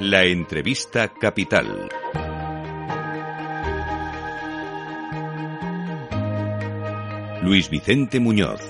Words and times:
La 0.00 0.24
entrevista 0.24 1.08
capital. 1.08 1.88
Luis 7.42 7.70
Vicente 7.70 8.20
Muñoz. 8.20 8.60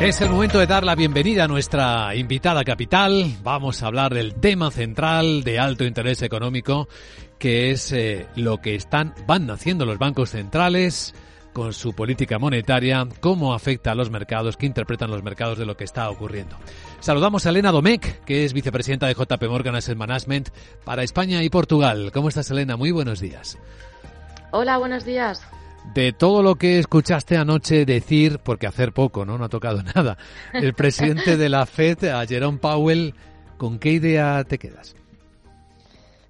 Es 0.00 0.20
el 0.20 0.28
momento 0.28 0.58
de 0.58 0.66
dar 0.66 0.84
la 0.84 0.94
bienvenida 0.94 1.44
a 1.44 1.48
nuestra 1.48 2.14
invitada 2.14 2.62
capital. 2.62 3.36
Vamos 3.42 3.82
a 3.82 3.86
hablar 3.86 4.12
del 4.12 4.34
tema 4.34 4.70
central 4.70 5.44
de 5.44 5.58
alto 5.58 5.84
interés 5.84 6.20
económico, 6.20 6.88
que 7.38 7.70
es 7.70 7.90
eh, 7.92 8.26
lo 8.36 8.58
que 8.58 8.74
están 8.74 9.14
van 9.26 9.50
haciendo 9.50 9.86
los 9.86 9.96
bancos 9.96 10.30
centrales 10.30 11.14
con 11.52 11.72
su 11.72 11.94
política 11.94 12.38
monetaria, 12.38 13.06
cómo 13.20 13.54
afecta 13.54 13.92
a 13.92 13.94
los 13.94 14.10
mercados, 14.10 14.56
qué 14.56 14.66
interpretan 14.66 15.10
los 15.10 15.22
mercados 15.22 15.58
de 15.58 15.66
lo 15.66 15.76
que 15.76 15.84
está 15.84 16.10
ocurriendo. 16.10 16.56
Saludamos 17.00 17.46
a 17.46 17.50
Elena 17.50 17.72
Domecq, 17.72 18.24
que 18.24 18.44
es 18.44 18.52
vicepresidenta 18.52 19.06
de 19.06 19.14
JP 19.14 19.42
Morgan 19.48 19.74
Asset 19.74 19.96
Management 19.96 20.48
para 20.84 21.02
España 21.02 21.42
y 21.42 21.50
Portugal. 21.50 22.10
¿Cómo 22.12 22.28
estás, 22.28 22.50
Elena? 22.50 22.76
Muy 22.76 22.90
buenos 22.90 23.20
días. 23.20 23.58
Hola, 24.50 24.78
buenos 24.78 25.04
días. 25.04 25.46
De 25.94 26.12
todo 26.12 26.42
lo 26.42 26.54
que 26.54 26.78
escuchaste 26.78 27.36
anoche 27.36 27.84
decir, 27.84 28.38
porque 28.38 28.66
hacer 28.66 28.92
poco, 28.92 29.24
¿no? 29.24 29.36
No 29.36 29.44
ha 29.44 29.48
tocado 29.48 29.82
nada, 29.94 30.16
el 30.52 30.74
presidente 30.74 31.36
de 31.36 31.48
la 31.48 31.66
FED, 31.66 32.04
a 32.10 32.26
Jerome 32.26 32.58
Powell, 32.58 33.14
¿con 33.58 33.78
qué 33.78 33.92
idea 33.92 34.44
te 34.44 34.58
quedas? 34.58 34.94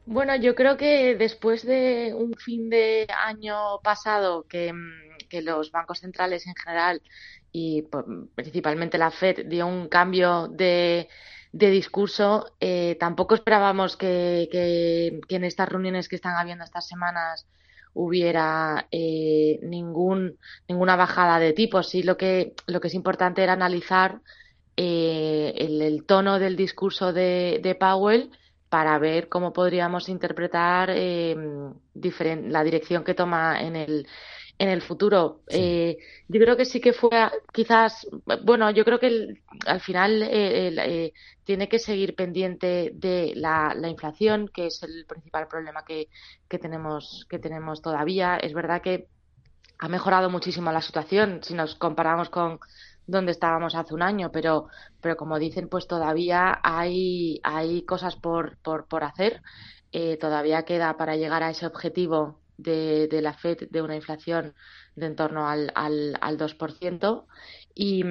Bueno, 0.05 0.34
yo 0.36 0.55
creo 0.55 0.77
que 0.77 1.14
después 1.16 1.64
de 1.64 2.12
un 2.14 2.34
fin 2.34 2.69
de 2.69 3.06
año 3.25 3.78
pasado 3.83 4.45
que 4.48 4.73
mm, 4.73 5.12
que 5.32 5.41
los 5.41 5.72
bancos 5.72 6.00
centrales 6.00 6.46
en 6.46 6.54
general 6.54 7.00
y 7.52 7.82
pues, 7.82 8.04
principalmente 8.34 8.98
la 8.98 9.10
Fed 9.10 9.46
dio 9.46 9.66
un 9.66 9.88
cambio 9.88 10.46
de, 10.48 11.08
discurso, 11.52 12.52
eh, 12.61 12.98
tampoco 13.00 13.34
esperábamos 13.34 13.97
que, 13.97 15.20
en 15.28 15.44
estas 15.44 15.69
reuniones 15.70 16.11
que 16.11 16.16
están 16.16 16.36
habiendo 16.36 16.64
estas 16.64 16.86
semanas 16.86 17.47
hubiera 17.94 18.86
eh, 18.91 19.58
ningún, 19.62 20.39
ninguna 20.69 20.97
bajada 20.97 21.39
de 21.39 21.55
tipos. 21.55 21.89
Sí, 21.89 22.02
lo 22.02 22.19
que, 22.19 22.55
lo 22.67 22.80
que 22.80 22.89
es 22.89 22.94
importante 22.94 23.42
era 23.42 23.55
analizar 23.55 24.20
eh, 24.77 25.55
el, 25.56 26.05
tono 26.05 26.39
del 26.39 26.56
discurso 26.56 27.14
de, 27.14 27.61
de, 27.62 27.74
Powell 27.74 28.30
para 28.69 28.98
ver 28.98 29.28
cómo 29.28 29.52
podríamos 29.52 30.08
interpretar 30.08 30.89
la 30.89 32.64
dirección 32.64 33.05
que 33.05 33.14
toma 33.14 33.61
en 33.61 33.77
el, 33.77 34.06
en 34.62 34.68
el 34.68 34.80
futuro. 34.80 35.41
Eh, 35.48 35.98
yo 36.28 36.41
creo 36.41 36.56
que 36.56 36.64
sí 36.64 36.80
que 36.80 36.92
fue 36.92 37.10
quizás, 37.52 38.06
bueno, 38.44 38.70
yo 38.70 38.84
creo 38.84 39.00
que 39.00 39.42
al 39.66 39.80
final 39.80 40.22
eh, 40.22 40.68
eh, 40.68 41.12
tiene 41.42 41.68
que 41.68 41.80
seguir 41.80 42.14
pendiente 42.14 42.92
de 42.94 43.33
la, 43.34 43.74
inflación, 43.88 44.48
que 44.55 44.66
es 44.66 44.80
el 44.84 45.05
principal 45.06 45.48
problema 45.48 45.84
que, 45.84 46.06
que, 46.48 46.60
tenemos, 46.60 47.27
que 47.28 47.40
tenemos 47.40 47.83
todavía. 47.83 48.36
Es 48.36 48.55
verdad 48.55 48.83
que 48.83 49.08
ha 49.80 49.88
mejorado 49.88 50.30
muchísimo 50.30 50.70
la 50.70 50.80
situación 50.80 51.40
si 51.42 51.55
nos 51.55 51.74
comparamos 51.74 52.30
con 52.30 52.60
donde 53.05 53.33
estábamos 53.33 53.74
hace 53.74 53.94
un 53.94 54.02
año, 54.02 54.30
pero, 54.30 54.68
pero 55.00 55.16
como 55.16 55.40
dicen, 55.40 55.68
pues 55.68 55.88
todavía 55.88 56.60
hay, 56.62 57.40
hay 57.42 57.83
cosas 57.83 58.14
por, 58.14 58.58
por, 58.58 58.86
por 58.86 59.02
hacer. 59.02 59.42
todavía 60.20 60.64
queda 60.64 60.96
para 60.96 61.16
llegar 61.16 61.42
a 61.42 61.50
ese 61.50 61.66
objetivo 61.66 62.42
de, 62.62 63.20
la 63.22 63.34
FED 63.34 63.68
de 63.70 63.82
una 63.82 63.96
inflación 63.96 64.55
de 64.96 65.06
en 65.06 65.16
torno 65.16 65.48
al, 65.48 65.72
al, 65.74 66.16
al 66.20 66.38
2%. 66.38 67.24
Y, 67.74 68.05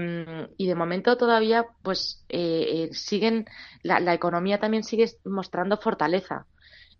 y, 0.57 0.67
de 0.67 0.75
momento 0.75 1.17
todavía 1.17 1.65
pues 1.83 2.25
eh, 2.29 2.89
eh, 2.89 2.93
siguen 2.93 3.45
la, 3.83 3.99
la, 3.99 4.15
economía 4.15 4.59
también 4.59 4.83
sigue 4.83 5.05
mostrando 5.23 5.77
fortaleza 5.77 6.47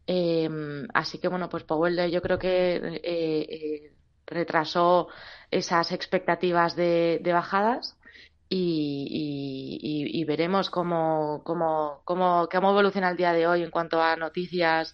em, 0.06 0.88
así 0.94 1.18
que 1.18 1.28
bueno 1.28 1.50
pues 1.50 1.64
Powell 1.64 2.12
yo 2.12 2.22
creo 2.22 2.38
que 2.38 3.00
eh, 3.04 3.94
retrasó 4.28 5.08
esas 5.50 5.92
expectativas 5.92 6.76
de, 6.76 7.20
de 7.24 7.34
bajadas 7.34 7.98
y, 8.54 9.80
y, 9.82 10.20
y, 10.20 10.26
veremos 10.26 10.70
cómo, 10.70 11.42
cómo, 11.46 12.02
cómo, 12.04 12.50
cómo 12.52 12.72
evoluciona 12.72 13.10
el 13.10 13.16
día 13.16 13.32
de 13.32 13.48
hoy 13.48 13.64
en 13.64 13.72
cuanto 13.72 14.02
a 14.02 14.18
noticias 14.18 14.94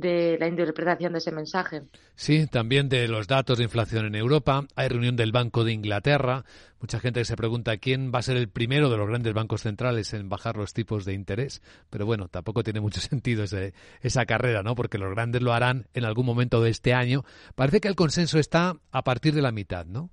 de 0.00 0.36
la 0.38 0.48
interpretación 0.48 1.12
de 1.12 1.18
ese 1.18 1.32
mensaje. 1.32 1.82
Sí, 2.14 2.46
también 2.46 2.88
de 2.88 3.08
los 3.08 3.26
datos 3.26 3.58
de 3.58 3.64
inflación 3.64 4.06
en 4.06 4.14
Europa. 4.14 4.66
Hay 4.76 4.88
reunión 4.88 5.16
del 5.16 5.32
Banco 5.32 5.64
de 5.64 5.72
Inglaterra. 5.72 6.44
Mucha 6.80 7.00
gente 7.00 7.24
se 7.24 7.36
pregunta 7.36 7.76
quién 7.78 8.12
va 8.14 8.20
a 8.20 8.22
ser 8.22 8.36
el 8.36 8.48
primero 8.48 8.90
de 8.90 8.96
los 8.96 9.08
grandes 9.08 9.34
bancos 9.34 9.62
centrales 9.62 10.12
en 10.14 10.28
bajar 10.28 10.56
los 10.56 10.72
tipos 10.72 11.04
de 11.04 11.14
interés. 11.14 11.62
Pero 11.90 12.06
bueno, 12.06 12.28
tampoco 12.28 12.62
tiene 12.62 12.80
mucho 12.80 13.00
sentido 13.00 13.44
ese, 13.44 13.74
esa 14.00 14.26
carrera, 14.26 14.62
¿no? 14.62 14.74
Porque 14.74 14.98
los 14.98 15.10
grandes 15.10 15.42
lo 15.42 15.52
harán 15.52 15.88
en 15.94 16.04
algún 16.04 16.26
momento 16.26 16.62
de 16.62 16.70
este 16.70 16.94
año. 16.94 17.24
Parece 17.54 17.80
que 17.80 17.88
el 17.88 17.96
consenso 17.96 18.38
está 18.38 18.76
a 18.92 19.02
partir 19.02 19.34
de 19.34 19.42
la 19.42 19.52
mitad, 19.52 19.86
¿no? 19.86 20.10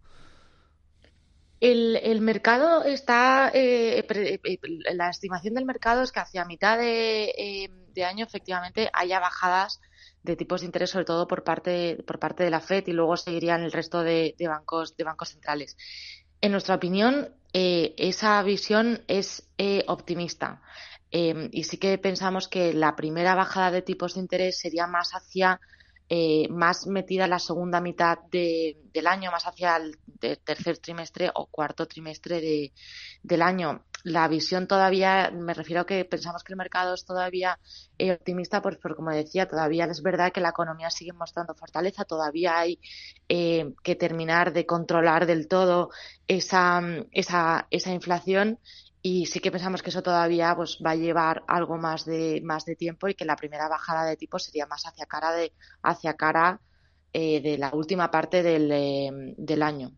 El, 1.59 1.96
el 1.96 2.22
mercado 2.22 2.84
está, 2.84 3.50
eh, 3.53 4.00
eh, 4.00 4.40
eh, 4.44 4.59
la 4.94 5.09
estimación 5.09 5.53
del 5.53 5.66
mercado 5.66 6.03
es 6.03 6.12
que 6.12 6.19
hacia 6.19 6.46
mitad 6.46 6.78
de, 6.78 7.72
año 8.03 8.25
efectivamente 8.25 8.89
haya 8.94 9.19
bajadas 9.19 9.79
de 10.23 10.35
tipos 10.35 10.61
de 10.61 10.66
interés, 10.66 10.89
sobre 10.89 11.06
todo 11.06 11.28
por 11.28 11.44
parte, 11.44 12.03
por 12.06 12.19
parte 12.19 12.44
de 12.44 12.50
la 12.50 12.59
FED 12.59 12.88
y 12.88 12.94
luego 12.94 13.16
seguirían 13.16 13.63
el 13.63 13.72
resto 13.72 14.03
de, 14.03 14.35
bancos, 14.39 14.97
de 14.97 15.03
bancos 15.03 15.29
centrales. 15.29 15.78
En 16.41 16.51
nuestra 16.51 16.75
opinión, 16.75 17.29
esa 17.53 18.41
visión 18.44 19.03
es 19.07 19.47
optimista. 19.88 20.61
y 21.11 21.63
sí 21.63 21.78
que 21.78 21.97
pensamos 21.97 22.47
que 22.47 22.73
la 22.73 22.95
primera 22.95 23.35
bajada 23.35 23.72
de 23.72 23.81
tipos 23.84 24.16
de 24.16 24.22
interés 24.22 24.59
sería 24.59 24.88
más 24.88 25.11
hacia 25.11 25.61
eh, 26.07 26.47
más 26.50 26.85
metida 26.85 27.28
la 27.28 27.39
segunda 27.39 27.81
mitad 27.81 28.19
del 28.29 29.07
año, 29.07 29.31
más 29.31 29.47
hacia 29.47 29.78
el 29.78 29.97
tercer 30.44 30.78
trimestre 30.78 31.31
o 31.34 31.47
cuarto 31.47 31.88
trimestre 31.88 32.39
de, 32.41 32.73
del 33.23 33.41
año. 33.41 33.84
La 34.05 34.27
visión 34.27 34.67
todavía, 34.67 35.31
me 35.31 35.55
refiero 35.55 35.81
a 35.81 35.85
que 35.88 36.05
pensamos 36.05 36.43
que 36.43 36.53
el 36.53 36.57
mercado 36.57 36.93
es 36.93 37.05
todavía 37.05 37.57
eh, 37.97 38.11
optimista, 38.11 38.61
pues 38.61 38.77
porque 38.77 38.97
como 38.97 39.09
decía, 39.09 39.47
todavía 39.47 39.85
es 39.85 40.03
verdad 40.03 40.31
que 40.31 40.41
la 40.41 40.49
economía 40.49 40.91
sigue 40.91 41.11
mostrando 41.11 41.55
fortaleza, 41.55 42.05
todavía 42.05 42.59
hay 42.59 42.79
eh, 43.29 43.73
que 43.81 43.95
terminar 43.95 44.53
de 44.53 44.67
controlar 44.67 45.25
del 45.25 45.47
todo 45.47 45.89
esa, 46.27 46.83
esa, 47.13 47.66
esa 47.71 47.91
inflación 47.93 48.59
y 49.01 49.25
sí 49.25 49.39
que 49.39 49.51
pensamos 49.51 49.81
que 49.81 49.89
eso 49.89 50.03
todavía 50.03 50.55
pues 50.55 50.77
va 50.85 50.91
a 50.91 50.95
llevar 50.95 51.43
algo 51.47 51.77
más 51.77 52.05
de 52.05 52.41
más 52.43 52.63
de 52.66 52.75
tiempo 52.75 53.07
y 53.07 53.16
que 53.16 53.25
la 53.25 53.35
primera 53.35 53.67
bajada 53.67 54.05
de 54.05 54.17
tipo 54.17 54.37
sería 54.37 54.67
más 54.67 54.85
hacia 54.85 55.07
cara 55.07 55.31
de 55.31 55.51
hacia 55.81 56.13
cara 56.13 56.61
eh, 57.11 57.41
de 57.41 57.57
la 57.57 57.72
última 57.73 58.11
parte 58.11 58.43
del, 58.43 58.72
eh, 58.72 59.09
del 59.37 59.63
año. 59.63 59.93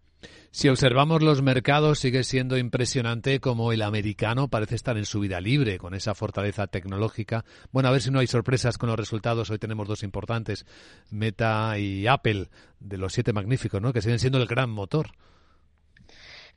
Si 0.52 0.70
observamos 0.70 1.22
los 1.22 1.42
mercados, 1.42 2.00
sigue 2.00 2.24
siendo 2.24 2.58
impresionante 2.58 3.40
como 3.40 3.72
el 3.72 3.82
americano 3.82 4.48
parece 4.48 4.76
estar 4.76 4.98
en 4.98 5.06
su 5.06 5.20
vida 5.20 5.40
libre, 5.40 5.78
con 5.78 5.94
esa 5.94 6.16
fortaleza 6.16 6.68
tecnológica. 6.68 7.46
Bueno, 7.72 7.90
a 7.90 7.92
ver 7.92 8.02
si 8.02 8.10
no 8.10 8.20
hay 8.20 8.28
sorpresas 8.28 8.78
con 8.78 8.90
los 8.90 8.98
resultados. 8.98 9.50
Hoy 9.52 9.60
tenemos 9.60 9.88
dos 9.88 10.04
importantes, 10.04 10.66
Meta 11.12 11.78
y 11.78 12.08
Apple, 12.08 12.50
de 12.80 12.98
los 12.98 13.14
siete 13.14 13.34
magníficos, 13.34 13.82
¿no? 13.82 13.94
que 13.94 14.02
siguen 14.02 14.20
siendo 14.20 14.40
el 14.40 14.48
gran 14.48 14.70
motor. 14.70 15.12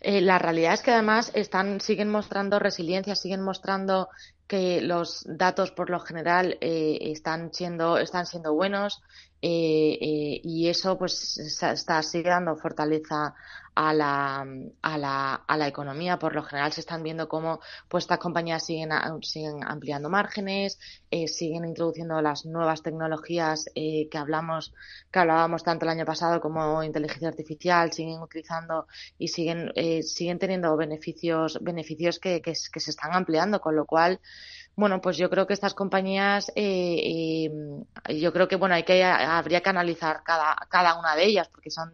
Eh, 0.00 0.22
la 0.22 0.38
realidad 0.38 0.72
es 0.72 0.81
que 0.81 0.92
además 0.92 1.31
están, 1.34 1.81
siguen 1.81 2.09
mostrando 2.09 2.59
resiliencia, 2.59 3.15
siguen 3.15 3.42
mostrando 3.42 4.09
que 4.47 4.81
los 4.81 5.25
datos 5.27 5.72
por 5.72 5.91
lo 5.91 6.00
general 6.00 6.56
eh, 6.60 6.98
están 7.12 7.53
siendo 7.53 7.98
están 7.98 8.27
siendo 8.27 8.53
buenos 8.54 9.03
eh, 9.42 9.98
eh, 10.00 10.40
y 10.44 10.68
eso 10.68 10.98
pues 10.98 11.38
está 11.38 12.02
sigue 12.02 12.30
dando 12.30 12.56
fortaleza 12.56 13.34
a 13.74 13.94
la, 13.94 14.46
a 14.82 14.98
la, 14.98 15.34
a 15.34 15.56
la 15.56 15.68
economía. 15.68 16.18
Por 16.18 16.34
lo 16.34 16.42
general 16.42 16.72
se 16.72 16.80
están 16.80 17.03
viendo 17.03 17.28
cómo 17.28 17.60
pues 17.88 18.04
estas 18.04 18.18
compañías 18.18 18.65
siguen 18.65 18.91
siguen 19.22 19.65
ampliando 19.65 20.10
márgenes 20.10 20.78
eh, 21.10 21.28
siguen 21.28 21.65
introduciendo 21.65 22.20
las 22.20 22.44
nuevas 22.44 22.82
tecnologías 22.82 23.66
eh, 23.74 24.09
que 24.10 24.18
hablamos 24.18 24.74
que 25.10 25.18
hablábamos 25.18 25.62
tanto 25.62 25.84
el 25.84 25.91
año 25.91 26.04
pasado 26.04 26.41
como 26.41 26.82
inteligencia 26.82 27.28
artificial 27.28 27.92
siguen 27.92 28.20
utilizando 28.20 28.86
y 29.18 29.28
siguen 29.28 29.72
eh, 29.74 30.03
siguen 30.03 30.38
teniendo 30.38 30.76
beneficios 30.76 31.59
beneficios 31.62 32.18
que, 32.18 32.42
que 32.42 32.54
se 32.54 32.91
están 32.91 33.15
ampliando 33.15 33.60
con 33.60 33.76
lo 33.76 33.86
cual 33.86 34.20
bueno, 34.80 35.00
pues 35.00 35.16
yo 35.16 35.30
creo 35.30 35.47
que 35.47 35.54
estas 35.54 35.74
compañías, 35.74 36.50
eh, 36.56 37.47
eh, 38.09 38.18
yo 38.21 38.32
creo 38.32 38.48
que 38.48 38.56
bueno, 38.56 38.74
hay 38.74 38.82
que 38.82 39.04
habría 39.04 39.60
que 39.62 39.71
analizar 39.71 40.22
cada, 40.24 40.56
cada 40.68 40.98
una 40.98 41.15
de 41.15 41.27
ellas 41.27 41.48
porque 41.48 41.71
son 41.71 41.92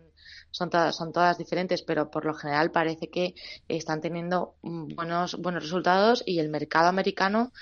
son 0.51 0.71
todas, 0.71 0.97
son 0.97 1.13
todas 1.13 1.37
diferentes, 1.37 1.83
pero 1.83 2.11
por 2.11 2.25
lo 2.25 2.33
general 2.33 2.71
parece 2.71 3.11
que 3.11 3.35
están 3.69 4.01
teniendo 4.01 4.55
buenos, 4.63 5.35
buenos 5.35 5.63
resultados 5.63 6.23
y 6.25 6.39
el 6.39 6.49
mercado 6.49 6.89
americano, 6.89 7.53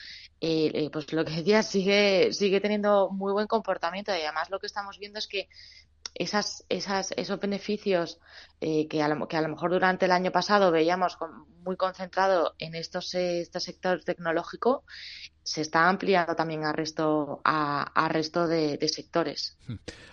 eh, 0.40 0.90
pues 0.92 1.12
lo 1.12 1.24
que 1.24 1.32
decía, 1.32 1.64
sigue, 1.64 2.32
sigue 2.32 2.60
teniendo 2.60 3.10
muy 3.10 3.32
buen 3.32 3.48
comportamiento. 3.48 4.12
Y 4.12 4.20
además 4.20 4.48
lo 4.50 4.60
que 4.60 4.66
estamos 4.66 5.00
viendo 5.00 5.18
es 5.18 5.26
que 5.26 5.48
esas, 6.14 6.64
esas, 6.68 7.12
esos 7.16 7.40
beneficios 7.40 8.20
eh, 8.60 8.86
que, 8.88 9.02
a 9.02 9.08
lo, 9.08 9.26
que 9.26 9.36
a 9.36 9.42
lo 9.42 9.48
mejor 9.48 9.70
durante 9.70 10.06
el 10.06 10.12
año 10.12 10.30
pasado 10.30 10.70
veíamos 10.70 11.18
muy 11.64 11.76
concentrado 11.76 12.54
en 12.58 12.74
estos, 12.74 13.14
este 13.14 13.60
sector 13.60 14.04
tecnológico, 14.04 14.84
se 15.42 15.60
está 15.60 15.88
ampliando 15.88 16.34
también 16.36 16.64
al 16.64 16.74
resto, 16.74 17.40
a, 17.44 18.08
resto 18.08 18.46
de, 18.46 18.78
sectores. 18.88 19.56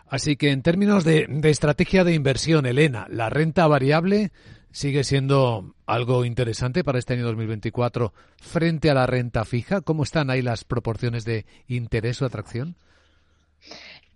Así 0.08 0.36
que 0.36 0.52
en 0.52 0.62
términos 0.62 1.04
de, 1.04 1.28
de 1.30 1.50
estrategia 1.50 2.04
de 2.04 2.14
inversión, 2.14 2.66
Elena, 2.66 3.08
la 3.10 3.30
renta 3.30 3.68
variable 3.68 4.32
sigue 4.72 5.04
siendo 5.04 5.76
algo 5.86 6.26
interesante 6.26 6.84
para 6.84 7.00
este 7.00 7.14
año 7.14 7.26
2024 7.26 8.14
frente 8.38 8.90
a 8.90 8.94
la 8.94 9.06
renta 9.06 9.46
fija. 9.46 9.82
¿Cómo 9.82 10.04
están 10.04 10.30
ahí 10.30 10.42
las 10.42 10.64
proporciones 10.64 11.26
de 11.26 11.46
interés 11.68 12.22
o 12.22 12.26
atracción? 12.26 12.76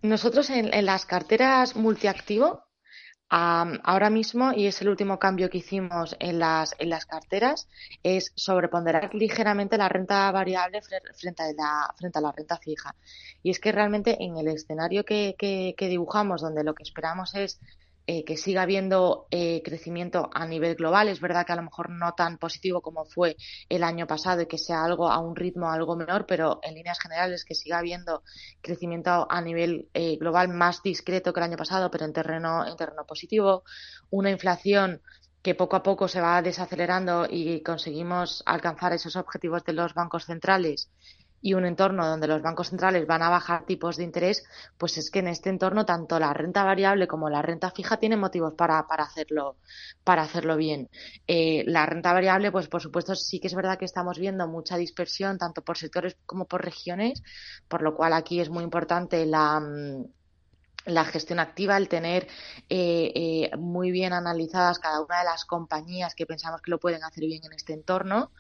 Nosotros 0.02 0.50
en, 0.50 0.86
las 0.86 1.06
carteras 1.06 1.76
multiactivo, 1.76 2.64
ahora 3.30 4.10
mismo, 4.10 4.54
y 4.54 4.68
es 4.68 4.82
el 4.82 4.90
último 4.90 5.18
cambio 5.20 5.50
que 5.50 5.58
hicimos 5.58 6.16
en 6.20 6.40
las, 6.40 6.76
en 6.78 6.90
las 6.90 7.06
carteras, 7.06 7.68
es 8.04 8.32
sobreponderar 8.36 9.14
ligeramente 9.14 9.78
la 9.78 9.90
renta 9.90 10.32
variable 10.32 10.82
frente 10.82 11.44
a 11.44 11.54
la, 11.54 11.94
frente 11.98 12.20
a 12.20 12.22
la 12.22 12.32
renta 12.32 12.58
fija. 12.58 12.96
Y 13.42 13.50
es 13.50 13.60
que 13.60 13.72
realmente 13.72 14.24
en 14.24 14.38
el 14.38 14.48
escenario 14.48 15.04
que, 15.06 15.36
que 15.38 15.88
dibujamos, 15.88 16.42
donde 16.42 16.64
lo 16.64 16.76
que 16.76 16.84
esperamos 16.84 17.34
es 17.36 17.60
eh, 18.08 18.24
que 18.24 18.38
siga 18.38 18.62
habiendo 18.62 19.26
eh, 19.32 19.62
crecimiento 19.64 20.30
a 20.34 20.46
nivel 20.46 20.76
global. 20.76 21.08
Es 21.08 21.20
verdad 21.20 21.46
que 21.46 21.54
a 21.54 21.56
lo 21.56 21.64
mejor 21.64 21.90
no 21.90 22.14
tan 22.14 22.38
positivo 22.38 22.82
como 22.82 23.06
fue 23.06 23.36
el 23.68 23.84
año 23.84 24.06
pasado 24.06 24.42
y 24.42 24.46
que 24.46 24.60
sea 24.60 24.84
algo 24.84 25.10
a 25.10 25.20
un 25.20 25.36
ritmo 25.36 25.72
algo 25.72 25.96
menor, 25.96 26.26
pero 26.28 26.60
en 26.62 26.76
líneas 26.76 27.00
generales 27.00 27.46
que 27.46 27.56
siga 27.56 27.80
habiendo 27.80 28.24
crecimiento 28.62 29.28
a 29.30 29.42
nivel 29.42 29.90
eh, 29.94 30.18
global 30.18 30.50
más 30.50 30.84
discreto 30.84 31.34
que 31.34 31.40
el 31.40 31.46
año 31.46 31.58
pasado, 31.58 31.90
pero 31.90 32.06
en 32.06 32.14
terreno, 32.14 32.68
en 32.68 32.76
terreno 32.76 33.06
positivo. 33.06 33.64
Una 34.12 34.30
inflación 34.30 35.02
que 35.42 35.56
poco 35.56 35.76
a 35.76 35.84
poco 35.84 36.08
se 36.08 36.22
va 36.22 36.42
desacelerando 36.42 37.28
y 37.30 37.62
conseguimos 37.62 38.44
alcanzar 38.46 38.94
esos 38.94 39.16
objetivos 39.16 39.64
de 39.64 39.74
los 39.74 39.94
bancos 39.94 40.26
centrales 40.26 40.90
y 41.42 41.54
un 41.54 41.66
entorno 41.66 42.08
donde 42.08 42.28
los 42.28 42.42
bancos 42.42 42.70
centrales 42.70 43.06
van 43.06 43.22
a 43.22 43.30
bajar 43.30 43.66
tipos 43.66 43.98
de 43.98 44.04
interés, 44.04 44.44
pues 44.78 44.98
es 44.98 45.12
que 45.12 45.20
en 45.20 45.28
este 45.28 45.50
entorno 45.50 45.86
tanto 45.86 46.20
la 46.20 46.34
renta 46.34 46.64
variable 46.64 47.08
como 47.08 47.30
la 47.30 47.42
renta 47.42 47.72
fija 47.72 47.98
tienen 47.98 48.20
motivos 48.20 48.54
para, 48.54 48.88
para 48.88 49.04
hacerlo 49.04 49.58
para 50.04 50.24
hacerlo 50.24 50.58
bien. 50.58 50.90
Eh, 51.28 51.64
la 51.68 51.86
renta 51.86 52.14
variable, 52.14 52.52
pues 52.52 52.68
por 52.68 52.82
supuesto 52.82 53.16
sí 53.16 53.40
que 53.40 53.48
es 53.48 53.56
verdad 53.56 53.78
que 53.78 53.86
estamos 53.86 54.18
viendo 54.20 54.48
mucha 54.48 54.78
dispersión 54.78 55.38
tanto 55.38 55.62
por 55.62 55.78
sectores 55.78 56.18
como 56.26 56.46
por 56.46 56.64
regiones, 56.64 57.22
por 57.68 57.82
lo 57.82 57.96
cual 57.96 58.14
aquí 58.14 58.40
es 58.40 58.50
muy 58.50 58.64
importante 58.64 59.26
la 59.26 59.60
mm, 59.60 60.06
la 60.86 61.04
gestión 61.06 61.40
activa, 61.40 61.78
el 61.78 61.90
tener 61.90 62.28
eh, 62.70 63.12
eh, 63.16 63.58
muy 63.58 63.92
bien 63.92 64.14
analizadas 64.14 64.80
cada 64.80 65.02
una 65.02 65.20
de 65.20 65.26
las 65.26 65.46
compañías 65.46 66.16
que 66.16 66.26
pensamos 66.26 66.62
que 66.62 66.72
lo 66.72 66.80
pueden 66.80 67.04
hacer 67.04 67.26
bien 67.26 67.44
en 67.44 67.54
este 67.54 67.74
entorno 67.74 68.32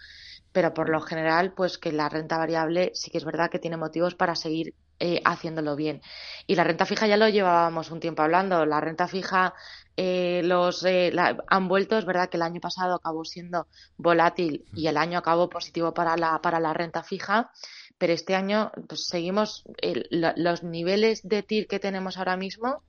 pero 0.55 0.73
por 0.73 0.87
lo 0.87 1.01
general, 1.01 1.51
pues 1.51 1.77
que 1.77 1.91
la 1.91 2.07
renta 2.07 2.37
variable 2.37 2.91
sí 2.93 3.11
que 3.11 3.17
es 3.17 3.25
verdad 3.25 3.49
que 3.49 3.59
tiene 3.59 3.75
motivos 3.75 4.15
para 4.15 4.35
seguir 4.35 4.73
eh, 5.01 5.21
haciéndolo 5.25 5.75
bien. 5.75 6.01
Y 6.47 6.55
la 6.55 6.63
renta 6.63 6.85
fija 6.85 7.07
ya 7.07 7.17
lo 7.17 7.27
llevábamos 7.27 7.91
un 7.91 7.99
tiempo 7.99 8.21
hablando. 8.21 8.65
La 8.65 8.79
renta 8.79 9.09
fija 9.09 9.53
eh, 9.97 10.39
los 10.45 10.85
eh, 10.85 11.11
han 11.47 11.67
vuelto, 11.67 11.97
es 11.97 12.05
verdad 12.05 12.29
que 12.29 12.37
el 12.37 12.43
año 12.43 12.61
pasado 12.61 12.95
acabó 12.95 13.25
siendo 13.25 13.67
volátil 13.97 14.63
y 14.73 14.87
el 14.87 14.95
año 14.95 15.19
acabó 15.19 15.49
positivo 15.49 15.93
para 15.93 16.15
la, 16.15 16.39
para 16.41 16.61
la 16.61 16.73
renta 16.73 17.03
fija, 17.03 17.51
pero 17.97 18.13
este 18.13 18.33
año 18.33 18.71
pues, 18.87 19.07
seguimos 19.07 19.65
los 20.09 20.63
niveles 20.63 21.27
de 21.27 21.43
TIR 21.43 21.67
que 21.67 21.79
tenemos 21.81 22.17
ahora 22.17 22.37
mismo. 22.37 22.81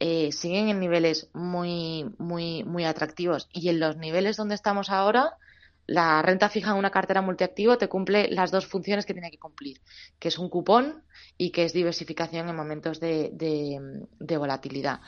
siguen 0.00 0.70
en 0.70 0.80
niveles 0.80 1.28
muy, 1.34 2.06
muy, 2.16 2.64
muy 2.64 2.86
atractivos. 2.86 3.50
Y 3.52 3.68
en 3.68 3.80
los 3.80 3.98
niveles 3.98 4.38
donde 4.38 4.54
estamos 4.54 4.88
ahora, 4.88 5.36
la 5.86 6.22
renta 6.22 6.48
fija 6.48 6.70
en 6.70 6.76
una 6.76 6.90
cartera 6.90 7.22
multiactivo 7.22 7.76
te 7.76 7.88
cumple 7.88 8.28
las 8.30 8.50
dos 8.50 8.66
funciones 8.66 9.04
que 9.04 9.12
tiene 9.12 9.30
que 9.30 9.38
cumplir, 9.38 9.80
que 10.18 10.28
es 10.28 10.38
un 10.38 10.48
cupón 10.48 11.02
y 11.36 11.50
que 11.50 11.64
es 11.64 11.72
diversificación 11.72 12.48
en 12.48 12.56
momentos 12.56 13.00
de, 13.00 13.30
de, 13.32 14.36
volatilidad. 14.36 15.00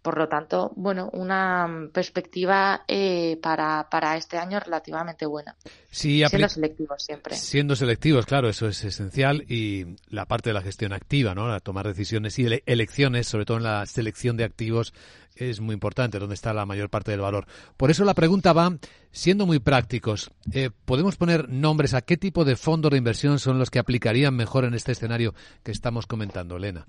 Por 0.00 0.18
lo 0.18 0.28
tanto, 0.28 0.72
bueno, 0.74 1.10
una 1.12 1.88
perspectiva 1.92 2.84
eh, 2.88 3.38
para, 3.42 3.88
para 3.90 4.16
este 4.16 4.38
año 4.38 4.58
relativamente 4.58 5.26
buena. 5.26 5.54
siendo 5.90 6.48
selectivos 6.48 7.02
siempre. 7.04 7.36
Siendo 7.36 7.76
selectivos, 7.76 8.26
claro, 8.26 8.48
eso 8.48 8.66
es 8.68 8.82
esencial 8.84 9.44
y 9.48 9.96
la 10.08 10.26
parte 10.26 10.50
de 10.50 10.54
la 10.54 10.62
gestión 10.62 10.92
activa, 10.92 11.34
¿no? 11.34 11.48
La 11.48 11.60
tomar 11.60 11.86
decisiones 11.86 12.38
y 12.38 12.46
elecciones, 12.66 13.28
sobre 13.28 13.44
todo 13.44 13.58
en 13.58 13.64
la 13.64 13.86
selección 13.86 14.36
de 14.36 14.44
activos, 14.44 14.94
es 15.36 15.60
muy 15.60 15.74
importante, 15.74 16.18
donde 16.18 16.34
está 16.34 16.52
la 16.52 16.66
mayor 16.66 16.90
parte 16.90 17.10
del 17.10 17.20
valor. 17.20 17.46
Por 17.76 17.90
eso 17.90 18.04
la 18.04 18.14
pregunta 18.14 18.52
va, 18.52 18.76
siendo 19.10 19.46
muy 19.46 19.58
prácticos, 19.58 20.30
eh, 20.52 20.70
¿podemos 20.84 21.16
poner 21.16 21.48
nombres 21.48 21.94
a 21.94 22.02
qué 22.02 22.16
tipo 22.16 22.44
de 22.44 22.56
fondos 22.56 22.90
de 22.90 22.98
inversión 22.98 23.38
son 23.38 23.58
los 23.58 23.70
que 23.70 23.78
aplicarían 23.78 24.34
mejor 24.34 24.64
en 24.64 24.74
este 24.74 24.92
escenario 24.92 25.34
que 25.62 25.72
estamos 25.72 26.06
comentando, 26.06 26.56
Elena? 26.56 26.86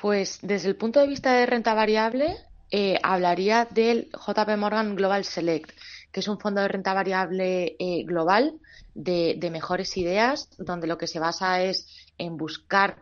Pues 0.00 0.38
desde 0.42 0.68
el 0.68 0.76
punto 0.76 1.00
de 1.00 1.06
vista 1.06 1.32
de 1.32 1.46
renta 1.46 1.74
variable, 1.74 2.36
eh, 2.70 2.98
hablaría 3.02 3.66
del 3.70 4.10
JP 4.12 4.56
Morgan 4.58 4.94
Global 4.94 5.24
Select, 5.24 5.70
que 6.12 6.20
es 6.20 6.28
un 6.28 6.38
fondo 6.38 6.60
de 6.60 6.68
renta 6.68 6.94
variable 6.94 7.76
eh, 7.78 8.04
global 8.04 8.58
de, 8.94 9.38
mejores 9.50 9.96
ideas, 9.96 10.48
donde 10.58 10.86
lo 10.86 10.98
que 10.98 11.06
se 11.06 11.18
basa 11.18 11.62
es 11.62 11.86
en 12.18 12.36
buscar 12.36 12.98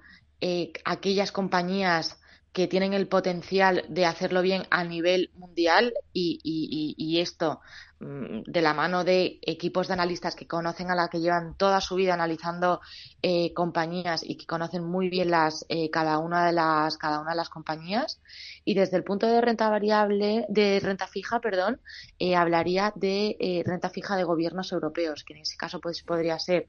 aquellas 0.85 1.33
compañías 1.33 2.19
que 2.55 2.69
tienen 2.69 2.95
el 2.95 3.09
potencial 3.09 3.85
de 3.89 4.07
hacerlo 4.07 4.41
bien 4.41 4.63
a 4.71 4.85
nivel 4.85 5.31
mundial 5.35 5.93
y, 6.13 7.19
esto 7.21 7.61
mm, 7.99 8.43
de 8.47 8.63
la 8.63 8.73
mano 8.75 9.03
de 9.03 9.41
equipos 9.43 9.89
de 9.89 9.95
analistas 9.95 10.37
que 10.37 10.47
conocen 10.47 10.89
a 10.89 10.95
la 10.95 11.09
que 11.09 11.19
llevan 11.19 11.57
toda 11.57 11.81
su 11.81 11.97
vida 11.97 12.15
analizando 12.15 12.81
eh, 13.23 13.53
compañías 13.55 14.23
y 14.23 14.37
que 14.37 14.47
conocen 14.47 14.85
muy 14.85 15.09
bien 15.09 15.33
las 15.33 15.67
eh, 15.69 15.91
cada 15.91 16.19
una 16.19 16.47
de 16.47 16.53
las 16.53 16.97
cada 16.97 17.21
una 17.21 17.33
de 17.33 17.37
las 17.37 17.49
compañías 17.49 18.21
y 18.65 18.75
desde 18.75 18.99
el 18.99 19.05
punto 19.05 19.27
de 19.27 19.41
renta 19.41 19.69
variable 19.69 20.47
de 20.49 20.79
renta 20.79 21.09
fija 21.09 21.41
perdón 21.41 21.81
eh, 22.21 22.37
hablaría 22.37 22.93
de 22.95 23.65
renta 23.67 23.91
fija 23.91 24.17
de 24.17 24.23
gobiernos 24.23 24.71
europeos 24.71 25.25
que 25.25 25.35
en 25.35 25.41
ese 25.41 25.57
caso 25.57 25.81
pues 25.81 26.05
podría 26.05 26.39
ser 26.39 26.69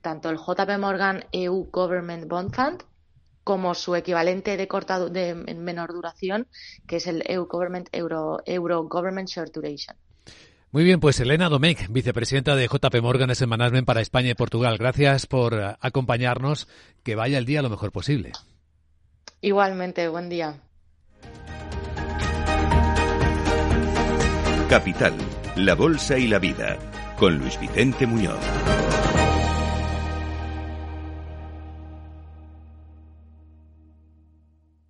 tanto 0.00 0.30
el 0.30 0.36
JP 0.36 0.78
Morgan 0.78 1.24
EU 1.32 1.68
Government 1.72 2.28
Bond 2.28 2.54
Fund 2.54 2.84
como 3.44 3.74
su 3.74 3.94
equivalente 3.94 4.56
de 4.56 4.66
corta 4.66 5.08
de 5.08 5.34
menor 5.34 5.92
duración, 5.92 6.48
que 6.86 6.96
es 6.96 7.06
el 7.06 7.22
EU 7.26 7.46
Government 7.46 7.88
Euro, 7.92 8.42
Euro 8.46 8.84
Government 8.88 9.28
Short 9.28 9.52
Duration. 9.54 9.96
Muy 10.74 10.82
bien, 10.82 10.98
pues 10.98 11.20
Elena 11.20 11.48
Domecq, 11.48 11.86
vicepresidenta 11.88 12.56
de 12.56 12.66
JP 12.66 13.00
Morgan 13.00 13.30
Asset 13.30 13.46
Management 13.46 13.86
para 13.86 14.00
España 14.00 14.30
y 14.30 14.34
Portugal. 14.34 14.76
Gracias 14.76 15.26
por 15.26 15.54
acompañarnos. 15.80 16.66
Que 17.04 17.14
vaya 17.14 17.38
el 17.38 17.44
día 17.44 17.62
lo 17.62 17.70
mejor 17.70 17.92
posible. 17.92 18.32
Igualmente, 19.40 20.08
buen 20.08 20.28
día. 20.28 20.58
Capital, 24.68 25.14
la 25.54 25.74
Bolsa 25.76 26.18
y 26.18 26.26
la 26.26 26.40
Vida, 26.40 26.76
con 27.18 27.38
Luis 27.38 27.60
Vicente 27.60 28.06
Muñoz. 28.06 28.40